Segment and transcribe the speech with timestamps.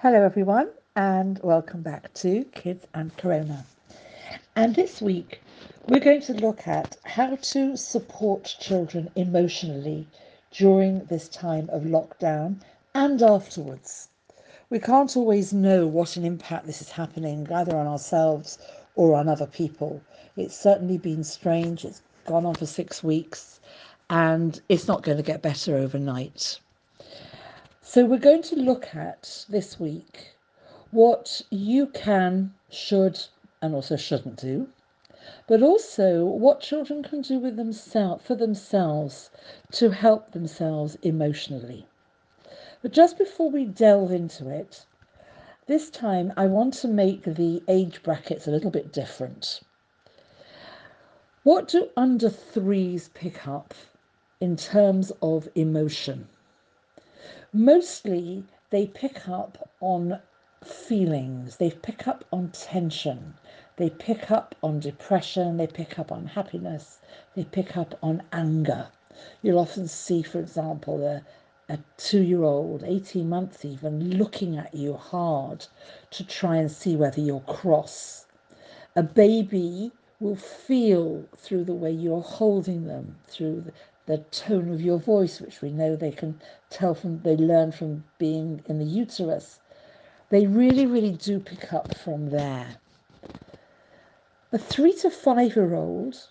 [0.00, 3.66] Hello, everyone, and welcome back to Kids and Corona.
[4.54, 5.40] And this week,
[5.88, 10.06] we're going to look at how to support children emotionally
[10.52, 12.60] during this time of lockdown
[12.94, 14.06] and afterwards.
[14.70, 18.56] We can't always know what an impact this is happening either on ourselves
[18.94, 20.00] or on other people.
[20.36, 23.58] It's certainly been strange, it's gone on for six weeks,
[24.08, 26.60] and it's not going to get better overnight.
[27.90, 30.34] So, we're going to look at this week
[30.90, 33.18] what you can, should,
[33.62, 34.68] and also shouldn't do,
[35.46, 39.30] but also what children can do with themselves for themselves
[39.72, 41.86] to help themselves emotionally.
[42.82, 44.84] But just before we delve into it,
[45.66, 49.60] this time I want to make the age brackets a little bit different.
[51.42, 53.72] What do under threes pick up
[54.42, 56.28] in terms of emotion?
[57.52, 60.20] Mostly they pick up on
[60.64, 63.34] feelings, they pick up on tension,
[63.76, 66.98] they pick up on depression, they pick up on happiness,
[67.34, 68.88] they pick up on anger.
[69.42, 71.22] You'll often see, for example, a,
[71.72, 75.66] a two year old, 18 months even, looking at you hard
[76.10, 78.26] to try and see whether you're cross.
[78.96, 83.64] A baby will feel through the way you're holding them, through
[84.08, 87.72] the, the tone of your voice, which we know they can tell from, they learn
[87.72, 89.60] from being in the uterus.
[90.30, 92.76] They really, really do pick up from there.
[94.52, 96.28] A three to five year old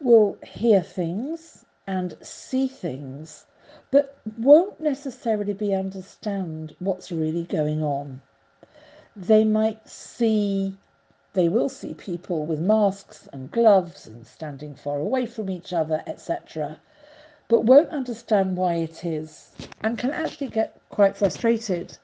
[0.00, 3.46] will hear things and see things,
[3.90, 8.20] but won't necessarily be understand what's really going on.
[9.16, 10.76] They might see
[11.32, 16.02] they will see people with masks and gloves and standing far away from each other,
[16.04, 16.80] etc.,
[17.46, 21.96] but won't understand why it is and can actually get quite frustrated.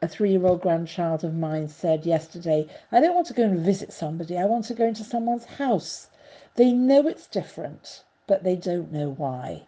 [0.00, 3.58] A three year old grandchild of mine said yesterday, I don't want to go and
[3.58, 6.08] visit somebody, I want to go into someone's house.
[6.54, 9.64] They know it's different, but they don't know why.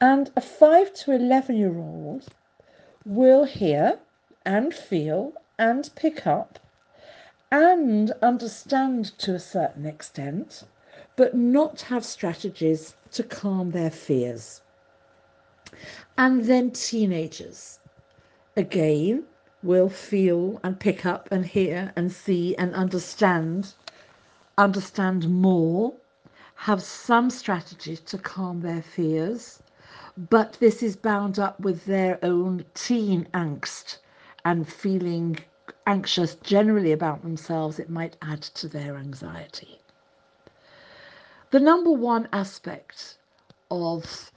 [0.00, 2.28] And a 5 to 11 year old
[3.04, 3.98] will hear
[4.46, 6.58] and feel and pick up
[7.50, 10.64] and understand to a certain extent,
[11.16, 14.60] but not have strategies to calm their fears.
[16.16, 17.78] And then teenagers,
[18.56, 19.24] again,
[19.62, 23.74] will feel and pick up and hear and see and understand,
[24.56, 25.94] understand more,
[26.54, 29.62] have some strategies to calm their fears,
[30.16, 33.98] but this is bound up with their own teen angst
[34.44, 35.38] and feeling
[35.90, 39.80] anxious generally about themselves, it might add to their anxiety.
[41.50, 43.18] The number one aspect
[43.72, 44.30] of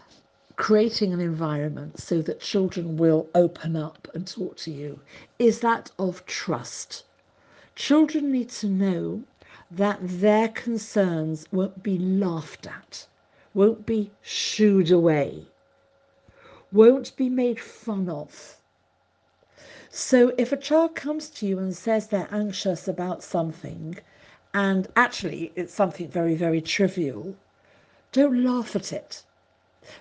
[0.55, 4.99] creating an environment so that children will open up and talk to you
[5.37, 7.03] is that of trust.
[7.75, 9.23] Children need to know
[9.69, 13.05] that their concerns won't be laughed at,
[13.53, 15.45] won't be shooed away,
[16.71, 18.57] won't be made fun of
[19.95, 23.95] so if a child comes to you and says they're anxious about something,
[24.51, 27.35] and actually it's something very, very trivial,
[28.11, 29.23] don't laugh at it.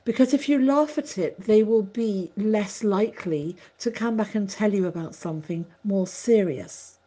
[0.07, 4.49] Because if you laugh at it, they will be less likely to come back and
[4.49, 6.99] tell you about something more serious.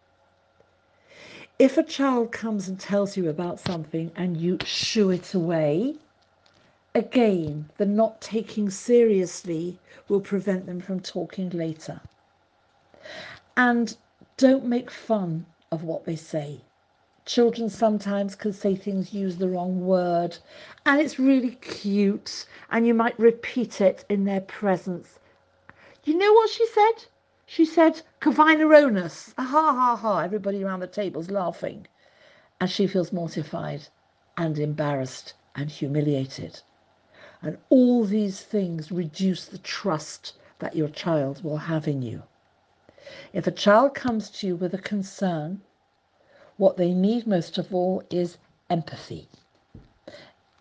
[1.57, 5.95] If a child comes and tells you about something and you shoo it away,
[6.93, 11.99] again, the not taking seriously will prevent them from talking later.
[13.57, 13.95] And
[14.37, 16.61] don't make fun of what they say.
[17.25, 20.37] Children sometimes can say things, use the wrong word,
[20.85, 25.19] and it's really cute, and you might repeat it in their presence.
[26.03, 27.05] You know what she said?
[27.47, 29.33] She said, Cavinaronus.
[29.37, 30.19] Ha ha ha.
[30.19, 31.87] Everybody around the table's laughing.
[32.61, 33.87] And she feels mortified
[34.37, 36.61] and embarrassed and humiliated.
[37.41, 42.23] And all these things reduce the trust that your child will have in you.
[43.33, 45.61] If a child comes to you with a concern,
[46.57, 48.37] what they need most of all is
[48.69, 49.27] empathy.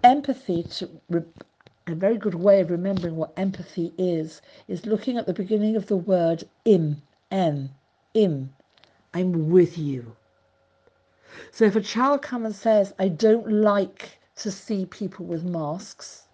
[0.03, 5.33] Empathy, to a very good way of remembering what empathy is, is looking at the
[5.33, 7.71] beginning of the word im, m,
[8.15, 8.55] im.
[9.13, 10.17] I'm with you.
[11.51, 16.27] So if a child comes and says, I don't like to see people with masks,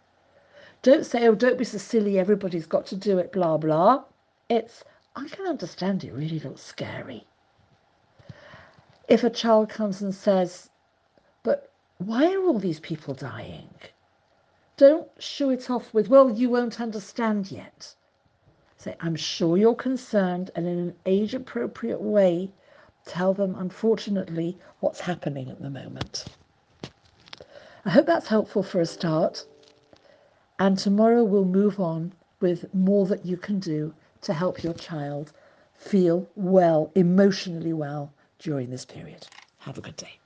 [0.82, 4.04] don't say, oh, don't be so silly, everybody's got to do it, blah, blah.
[4.48, 4.82] It's,
[5.22, 7.26] I can understand it really looks scary.
[9.06, 10.70] If a child comes and says,
[11.42, 13.68] But why are all these people dying?
[14.78, 17.94] Don't shoo it off with, Well, you won't understand yet.
[18.78, 22.50] Say, I'm sure you're concerned, and in an age appropriate way,
[23.04, 26.24] tell them, unfortunately, what's happening at the moment.
[27.84, 29.44] I hope that's helpful for a start.
[30.58, 35.32] And tomorrow we'll move on with more that you can do to help your child
[35.74, 39.26] feel well, emotionally well during this period.
[39.58, 40.18] Have a good day.